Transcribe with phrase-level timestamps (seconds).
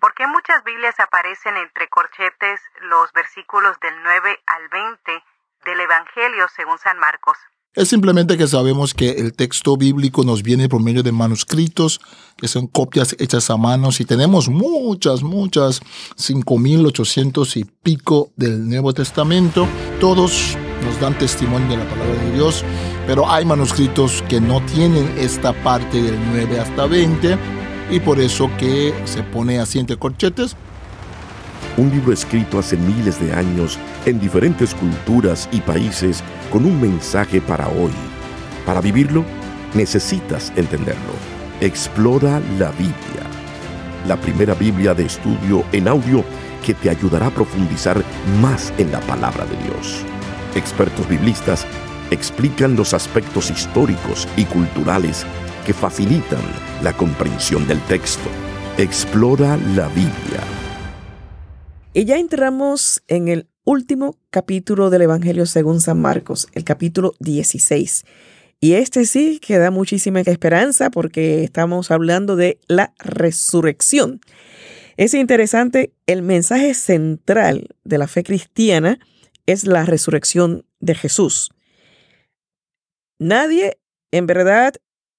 [0.00, 5.24] ¿Por qué muchas Biblias aparecen entre corchetes los versículos del 9 al 20
[5.64, 7.36] del Evangelio según San Marcos?
[7.74, 12.00] Es simplemente que sabemos que el texto bíblico nos viene por medio de manuscritos,
[12.36, 15.82] que son copias hechas a manos, y tenemos muchas, muchas,
[16.16, 19.66] 5.800 y pico del Nuevo Testamento.
[19.98, 22.64] Todos nos dan testimonio de la palabra de Dios,
[23.08, 27.38] pero hay manuscritos que no tienen esta parte del 9 hasta 20,
[27.90, 30.56] y por eso que se pone así entre corchetes.
[31.76, 37.40] Un libro escrito hace miles de años en diferentes culturas y países con un mensaje
[37.40, 37.90] para hoy.
[38.64, 39.24] Para vivirlo,
[39.74, 41.12] necesitas entenderlo.
[41.60, 42.94] Explora la Biblia.
[44.06, 46.24] La primera Biblia de estudio en audio
[46.64, 48.02] que te ayudará a profundizar
[48.40, 50.02] más en la palabra de Dios.
[50.54, 51.66] Expertos biblistas
[52.10, 55.26] explican los aspectos históricos y culturales
[55.64, 56.42] que facilitan
[56.82, 58.28] la comprensión del texto.
[58.78, 60.40] Explora la Biblia.
[61.92, 68.04] Y ya entramos en el último capítulo del Evangelio según San Marcos, el capítulo 16.
[68.60, 74.20] Y este sí que da muchísima esperanza porque estamos hablando de la resurrección.
[74.96, 78.98] Es interesante, el mensaje central de la fe cristiana
[79.46, 81.50] es la resurrección de Jesús.
[83.18, 83.78] Nadie
[84.12, 84.74] en verdad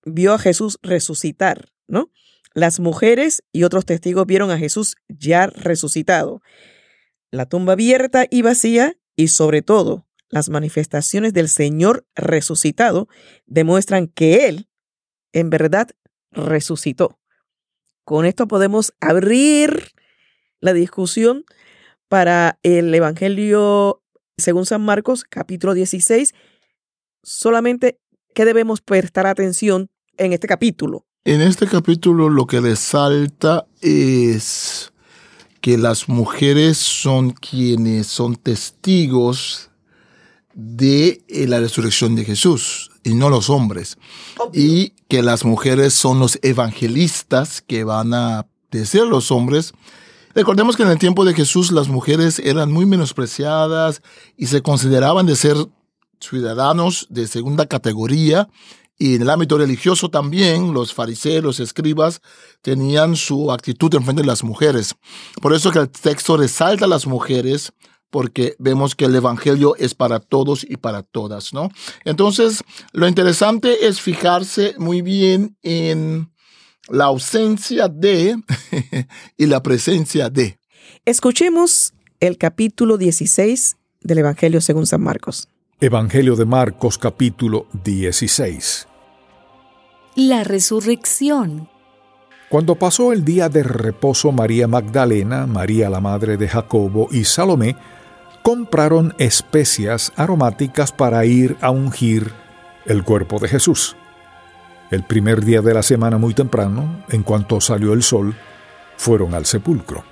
[0.06, 2.12] vio a Jesús resucitar, ¿no?
[2.54, 6.42] Las mujeres y otros testigos vieron a Jesús ya resucitado
[7.32, 13.08] la tumba abierta y vacía y sobre todo las manifestaciones del Señor resucitado
[13.46, 14.70] demuestran que Él
[15.34, 15.90] en verdad
[16.32, 17.20] resucitó.
[18.06, 19.92] Con esto podemos abrir
[20.62, 21.44] la discusión
[22.08, 24.02] para el Evangelio
[24.38, 26.34] según San Marcos capítulo 16.
[27.24, 28.00] Solamente
[28.34, 31.06] que debemos prestar atención en este capítulo.
[31.24, 34.92] En este capítulo lo que resalta es
[35.62, 39.72] que las mujeres son quienes son testigos
[40.54, 43.98] de eh, la resurrección de Jesús y no los hombres.
[44.54, 49.74] Y que las mujeres son los evangelistas que van a decir a los hombres.
[50.34, 54.02] Recordemos que en el tiempo de Jesús las mujeres eran muy menospreciadas
[54.38, 55.56] y se consideraban de ser
[56.20, 58.50] ciudadanos de segunda categoría
[58.98, 62.22] y en el ámbito religioso también, los fariseos, los escribas,
[62.62, 64.96] tenían su actitud en frente de las mujeres.
[65.42, 67.74] Por eso que el texto resalta a las mujeres,
[68.10, 71.70] porque vemos que el Evangelio es para todos y para todas, ¿no?
[72.06, 72.64] Entonces,
[72.94, 76.32] lo interesante es fijarse muy bien en
[76.88, 78.38] la ausencia de
[79.38, 80.58] y la presencia de.
[81.04, 85.50] Escuchemos el capítulo 16 del Evangelio según San Marcos.
[85.82, 88.88] Evangelio de Marcos capítulo 16.
[90.16, 91.68] La resurrección.
[92.48, 97.76] Cuando pasó el día de reposo, María Magdalena, María la madre de Jacobo y Salomé
[98.42, 102.32] compraron especias aromáticas para ir a ungir
[102.86, 103.98] el cuerpo de Jesús.
[104.92, 108.34] El primer día de la semana muy temprano, en cuanto salió el sol,
[108.96, 110.06] fueron al sepulcro.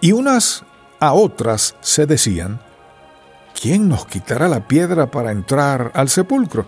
[0.00, 0.64] Y unas
[1.00, 2.60] a otras se decían,
[3.58, 6.66] ¿quién nos quitará la piedra para entrar al sepulcro?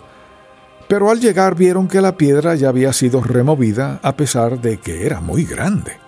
[0.88, 5.04] Pero al llegar vieron que la piedra ya había sido removida a pesar de que
[5.04, 5.98] era muy grande.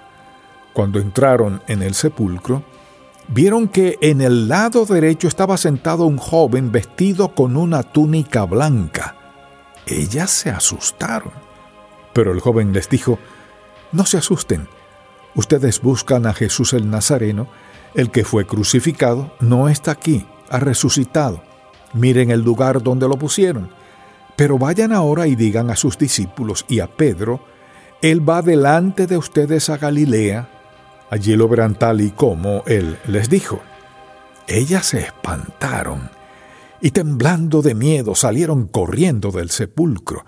[0.72, 2.62] Cuando entraron en el sepulcro,
[3.27, 9.17] vieron que en el lado derecho estaba sentado un joven vestido con una túnica blanca.
[9.87, 11.33] Ellas se asustaron.
[12.12, 13.19] Pero el joven les dijo,
[13.91, 14.69] No se asusten,
[15.34, 17.49] ustedes buscan a Jesús el Nazareno,
[17.94, 21.42] el que fue crucificado, no está aquí ha resucitado.
[21.94, 23.70] Miren el lugar donde lo pusieron.
[24.36, 27.44] Pero vayan ahora y digan a sus discípulos y a Pedro,
[28.03, 30.48] Él va delante de ustedes a Galilea.
[31.10, 33.60] Allí lo verán tal y como Él les dijo.
[34.47, 36.10] Ellas se espantaron
[36.81, 40.25] y temblando de miedo salieron corriendo del sepulcro.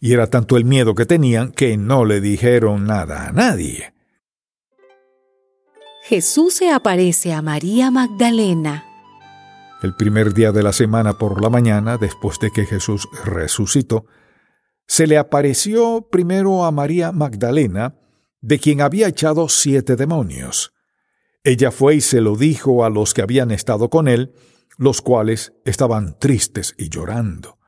[0.00, 3.94] Y era tanto el miedo que tenían que no le dijeron nada a nadie.
[6.02, 8.91] Jesús se aparece a María Magdalena
[9.82, 14.06] el primer día de la semana por la mañana, después de que Jesús resucitó,
[14.86, 17.96] se le apareció primero a María Magdalena,
[18.40, 20.72] de quien había echado siete demonios.
[21.44, 24.32] Ella fue y se lo dijo a los que habían estado con él,
[24.78, 27.58] los cuales estaban tristes y llorando.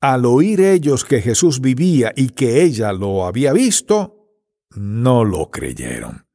[0.00, 4.28] Al oír ellos que Jesús vivía y que ella lo había visto,
[4.70, 6.26] no lo creyeron.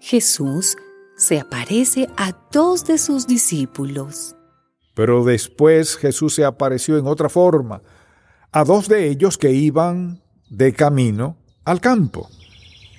[0.00, 0.76] Jesús
[1.16, 4.36] se aparece a dos de sus discípulos.
[4.94, 7.82] Pero después Jesús se apareció en otra forma
[8.52, 12.28] a dos de ellos que iban de camino al campo.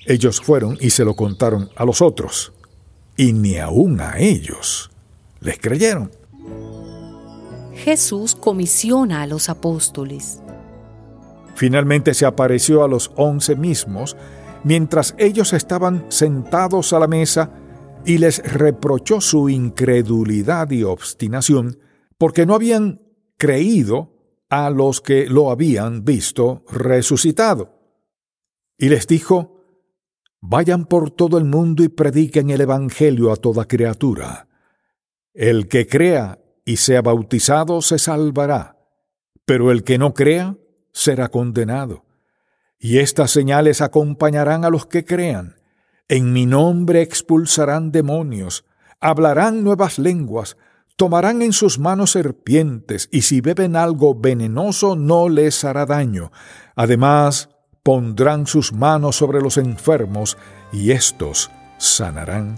[0.05, 2.53] Ellos fueron y se lo contaron a los otros,
[3.15, 4.89] y ni aún a ellos
[5.39, 6.11] les creyeron.
[7.73, 10.39] Jesús comisiona a los apóstoles.
[11.55, 14.15] Finalmente se apareció a los once mismos
[14.63, 17.49] mientras ellos estaban sentados a la mesa
[18.05, 21.79] y les reprochó su incredulidad y obstinación
[22.17, 23.01] porque no habían
[23.37, 24.13] creído
[24.49, 27.73] a los que lo habían visto resucitado.
[28.77, 29.57] Y les dijo,
[30.39, 34.47] Vayan por todo el mundo y prediquen el Evangelio a toda criatura.
[35.33, 38.77] El que crea y sea bautizado se salvará,
[39.45, 40.55] pero el que no crea
[40.93, 42.05] será condenado.
[42.79, 45.56] Y estas señales acompañarán a los que crean.
[46.09, 48.63] En mi nombre expulsarán demonios,
[49.01, 50.55] hablarán nuevas lenguas,
[50.95, 56.31] tomarán en sus manos serpientes, y si beben algo venenoso no les hará daño.
[56.75, 57.49] Además,
[57.83, 60.37] pondrán sus manos sobre los enfermos,
[60.71, 62.55] y éstos sanarán.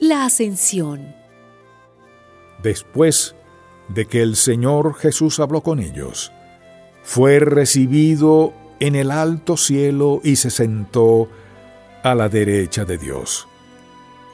[0.00, 1.14] La ascensión.
[2.64, 3.36] Después
[3.88, 6.32] de que el Señor Jesús habló con ellos,
[7.04, 11.28] fue recibido en el alto cielo y se sentó
[12.04, 13.48] a la derecha de Dios.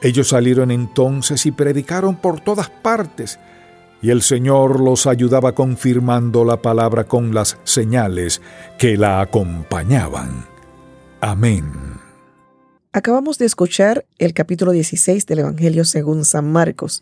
[0.03, 3.39] Ellos salieron entonces y predicaron por todas partes,
[4.01, 8.41] y el Señor los ayudaba confirmando la palabra con las señales
[8.77, 10.45] que la acompañaban.
[11.21, 11.71] Amén.
[12.93, 16.99] Acabamos de escuchar el capítulo 16 del Evangelio según San Marcos.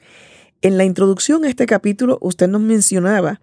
[0.62, 3.42] En la introducción a este capítulo usted nos mencionaba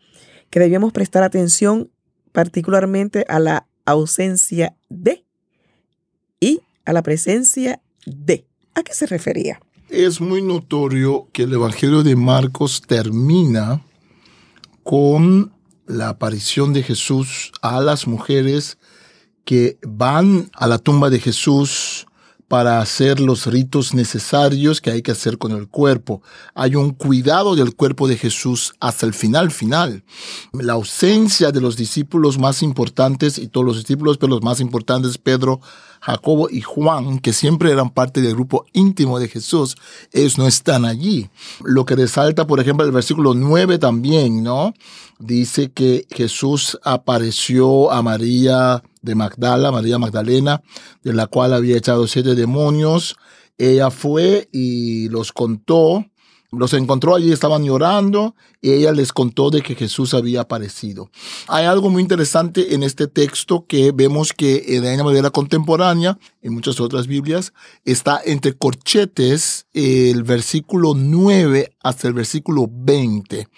[0.51, 1.91] que debíamos prestar atención
[2.31, 5.25] particularmente a la ausencia de
[6.39, 8.47] y a la presencia de.
[8.75, 9.61] ¿A qué se refería?
[9.89, 13.83] Es muy notorio que el Evangelio de Marcos termina
[14.83, 15.53] con
[15.87, 18.79] la aparición de Jesús a las mujeres
[19.45, 22.07] que van a la tumba de Jesús
[22.49, 26.23] para hacer los ritos necesarios que hay que hacer con el cuerpo.
[26.55, 30.05] Hay un cuidado del cuerpo de Jesús hasta el final final.
[30.53, 35.19] La ausencia de los discípulos más importantes y todos los discípulos, pero los más importantes,
[35.19, 35.61] Pedro,
[36.07, 39.77] Jacobo y Juan, que siempre eran parte del grupo íntimo de Jesús,
[40.13, 41.31] ellos no están allí.
[41.65, 44.73] Lo que resalta, por ejemplo, el versículo 9 también, ¿no?
[45.19, 50.63] Dice que Jesús apareció a María de Magdala, María Magdalena,
[51.03, 53.17] de la cual había echado siete demonios.
[53.59, 56.07] Ella fue y los contó
[56.53, 61.11] los encontró allí, estaban llorando y ella les contó de que Jesús había aparecido.
[61.49, 66.55] Hay algo muy interesante en este texto que vemos que en la manera contemporánea, en
[66.55, 67.53] muchas otras Biblias,
[67.85, 73.49] está entre corchetes el versículo 9 hasta el versículo 20.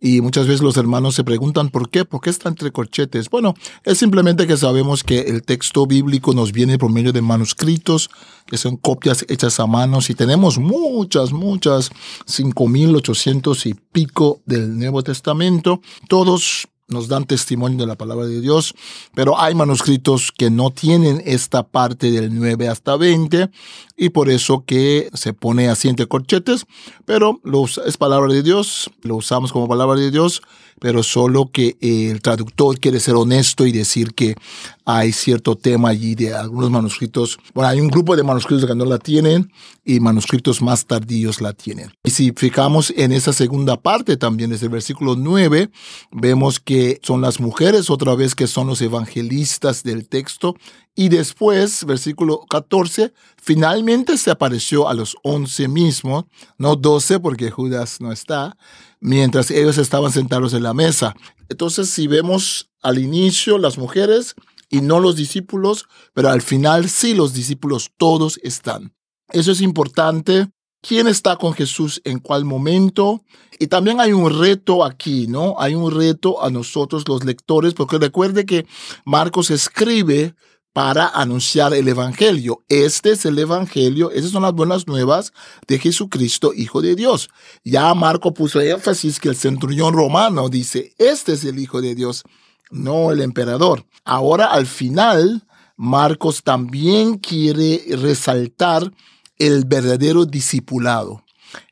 [0.00, 3.30] Y muchas veces los hermanos se preguntan por qué, por qué está entre corchetes.
[3.30, 3.54] Bueno,
[3.84, 8.10] es simplemente que sabemos que el texto bíblico nos viene por medio de manuscritos,
[8.46, 11.90] que son copias hechas a manos y tenemos muchas, muchas,
[12.26, 18.74] 5.800 y pico del Nuevo Testamento, todos nos dan testimonio de la palabra de Dios,
[19.14, 23.50] pero hay manuscritos que no tienen esta parte del 9 hasta 20
[23.96, 26.66] y por eso que se pone así entre corchetes,
[27.04, 27.40] pero
[27.84, 30.42] es palabra de Dios, lo usamos como palabra de Dios,
[30.80, 34.34] pero solo que el traductor quiere ser honesto y decir que
[34.84, 37.38] hay cierto tema allí de algunos manuscritos.
[37.54, 39.50] Bueno, hay un grupo de manuscritos que no la tienen
[39.84, 41.92] y manuscritos más tardíos la tienen.
[42.04, 45.70] Y si fijamos en esa segunda parte también, desde el versículo 9,
[46.12, 50.56] vemos que son las mujeres otra vez que son los evangelistas del texto.
[50.98, 56.24] Y después, versículo 14, finalmente se apareció a los once mismos,
[56.56, 58.56] no doce porque Judas no está,
[58.98, 61.14] mientras ellos estaban sentados en la mesa.
[61.50, 64.36] Entonces, si vemos al inicio las mujeres
[64.70, 68.94] y no los discípulos, pero al final sí los discípulos todos están.
[69.32, 70.48] Eso es importante.
[70.80, 73.22] ¿Quién está con Jesús en cuál momento?
[73.58, 75.56] Y también hay un reto aquí, ¿no?
[75.58, 78.66] Hay un reto a nosotros los lectores, porque recuerde que
[79.04, 80.34] Marcos escribe
[80.76, 82.62] para anunciar el Evangelio.
[82.68, 85.32] Este es el Evangelio, esas son las buenas nuevas
[85.66, 87.30] de Jesucristo, Hijo de Dios.
[87.64, 92.24] Ya Marco puso énfasis que el centurión romano dice, este es el Hijo de Dios,
[92.70, 93.86] no el emperador.
[94.04, 98.92] Ahora al final, Marcos también quiere resaltar
[99.38, 101.24] el verdadero discipulado.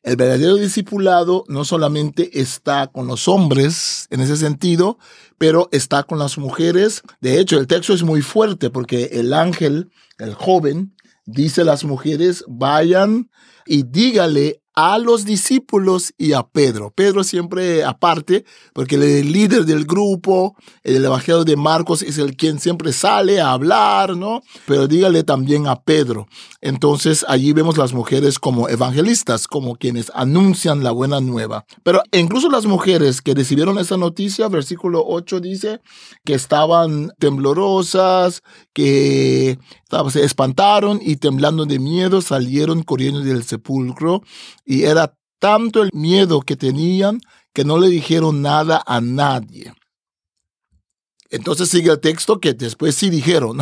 [0.03, 4.99] El verdadero discipulado no solamente está con los hombres en ese sentido,
[5.39, 7.03] pero está con las mujeres.
[7.21, 10.95] De hecho, el texto es muy fuerte porque el ángel, el joven,
[11.27, 13.31] dice a las mujeres, vayan
[13.67, 16.91] y dígale a los discípulos y a Pedro.
[16.91, 22.59] Pedro siempre aparte, porque el líder del grupo, el Evangelio de Marcos es el quien
[22.59, 24.43] siempre sale a hablar, ¿no?
[24.67, 26.27] Pero dígale también a Pedro.
[26.61, 31.65] Entonces allí vemos las mujeres como evangelistas, como quienes anuncian la buena nueva.
[31.83, 35.81] Pero incluso las mujeres que recibieron esa noticia, versículo 8 dice
[36.25, 39.59] que estaban temblorosas, que
[40.11, 44.23] se espantaron y temblando de miedo salieron corriendo del sepulcro
[44.65, 47.21] y era tanto el miedo que tenían
[47.53, 49.73] que no le dijeron nada a nadie.
[51.31, 53.59] Entonces sigue el texto que después sí dijeron.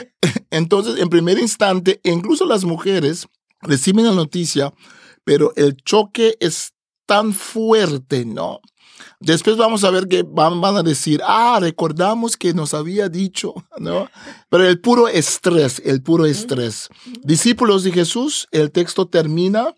[0.50, 3.26] Entonces, en primer instante, incluso las mujeres
[3.60, 4.72] reciben la noticia,
[5.24, 6.72] pero el choque es
[7.06, 8.60] tan fuerte, ¿no?
[9.18, 13.54] Después vamos a ver que van, van, a decir, ah, recordamos que nos había dicho,
[13.78, 14.08] ¿no?
[14.48, 16.88] Pero el puro estrés, el puro estrés.
[17.22, 19.74] Discípulos de Jesús, el texto termina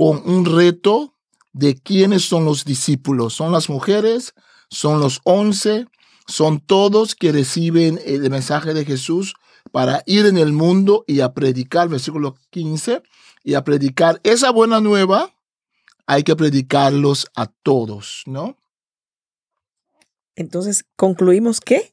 [0.00, 1.14] con un reto
[1.52, 3.34] de quiénes son los discípulos.
[3.34, 4.32] Son las mujeres,
[4.70, 5.88] son los once,
[6.26, 9.34] son todos que reciben el mensaje de Jesús
[9.72, 13.02] para ir en el mundo y a predicar, versículo 15,
[13.44, 15.34] y a predicar esa buena nueva,
[16.06, 18.56] hay que predicarlos a todos, ¿no?
[20.34, 21.92] Entonces, ¿concluimos qué?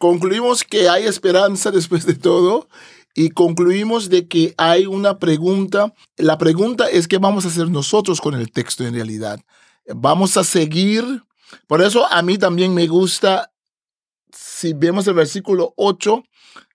[0.00, 2.68] Concluimos que hay esperanza después de todo
[3.14, 5.92] y concluimos de que hay una pregunta.
[6.16, 9.40] La pregunta es qué vamos a hacer nosotros con el texto en realidad.
[9.86, 11.22] Vamos a seguir.
[11.66, 13.52] Por eso a mí también me gusta,
[14.32, 16.22] si vemos el versículo 8,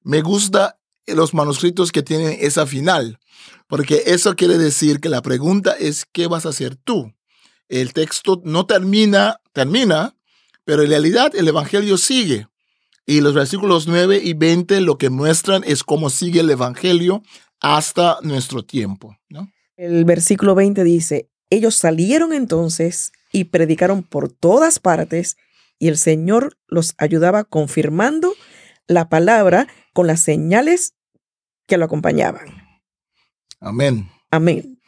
[0.04, 0.78] me gusta
[1.08, 3.20] los manuscritos que tienen esa final,
[3.68, 7.14] porque eso quiere decir que la pregunta es ¿qué vas a hacer tú?
[7.70, 10.16] El texto no termina, termina,
[10.64, 12.48] pero en realidad el Evangelio sigue.
[13.06, 17.22] Y los versículos 9 y 20 lo que muestran es cómo sigue el Evangelio
[17.60, 19.18] hasta nuestro tiempo.
[19.30, 19.52] ¿no?
[19.78, 25.38] El versículo 20 dice, ellos salieron entonces y predicaron por todas partes
[25.78, 28.34] y el Señor los ayudaba confirmando
[28.88, 30.96] la palabra con las señales
[31.68, 32.46] que lo acompañaban.
[33.60, 34.10] Amén.
[34.32, 34.80] Amén.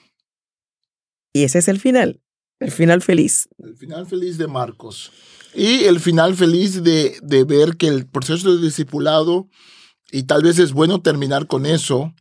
[1.34, 2.22] Y ese es el final,
[2.60, 3.48] el final feliz.
[3.60, 5.12] El final feliz de Marcos.
[5.54, 9.48] Y el final feliz de, de ver que el proceso de discipulado,
[10.12, 12.14] y tal vez es bueno terminar con eso,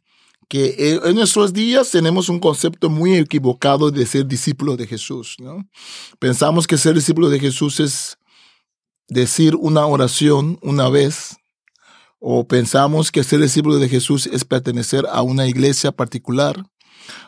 [0.48, 5.36] que en nuestros días tenemos un concepto muy equivocado de ser discípulo de Jesús.
[5.38, 5.68] ¿no?
[6.18, 8.18] Pensamos que ser discípulo de Jesús es
[9.08, 11.36] decir una oración una vez,
[12.18, 16.64] o pensamos que ser discípulo de Jesús es pertenecer a una iglesia particular,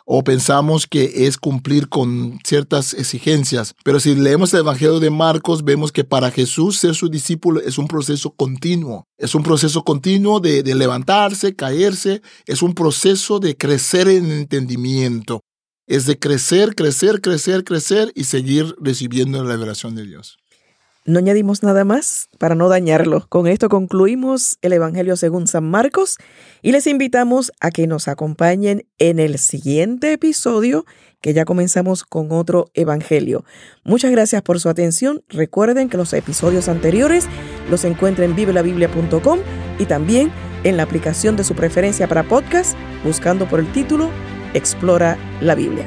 [0.04, 3.74] o pensamos que es cumplir con ciertas exigencias.
[3.84, 7.78] Pero si leemos el Evangelio de Marcos, vemos que para Jesús ser su discípulo es
[7.78, 9.06] un proceso continuo.
[9.18, 15.40] Es un proceso continuo de, levantarse, caerse, es un proceso de crecer en entendimiento.
[15.86, 20.38] Es de crecer, crecer, crecer, crecer y seguir recibiendo la revelación de Dios.
[21.08, 23.24] No añadimos nada más para no dañarlo.
[23.30, 26.18] Con esto concluimos el Evangelio según San Marcos
[26.60, 30.84] y les invitamos a que nos acompañen en el siguiente episodio
[31.22, 33.42] que ya comenzamos con otro Evangelio.
[33.84, 35.24] Muchas gracias por su atención.
[35.30, 37.26] Recuerden que los episodios anteriores
[37.70, 39.38] los encuentran en bibelabiblia.com
[39.78, 40.30] y también
[40.62, 44.10] en la aplicación de su preferencia para podcast buscando por el título
[44.52, 45.86] Explora la Biblia